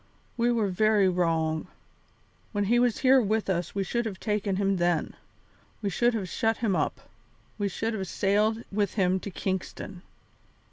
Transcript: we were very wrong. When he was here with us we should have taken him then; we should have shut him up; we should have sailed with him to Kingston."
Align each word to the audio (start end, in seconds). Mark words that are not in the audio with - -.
we 0.35 0.51
were 0.51 0.67
very 0.69 1.07
wrong. 1.07 1.67
When 2.53 2.63
he 2.63 2.79
was 2.79 2.97
here 3.05 3.21
with 3.21 3.51
us 3.51 3.75
we 3.75 3.83
should 3.83 4.07
have 4.07 4.19
taken 4.19 4.55
him 4.55 4.77
then; 4.77 5.13
we 5.79 5.91
should 5.91 6.15
have 6.15 6.27
shut 6.27 6.57
him 6.57 6.75
up; 6.75 7.01
we 7.59 7.67
should 7.69 7.93
have 7.93 8.07
sailed 8.07 8.63
with 8.71 8.95
him 8.95 9.19
to 9.19 9.29
Kingston." 9.29 10.01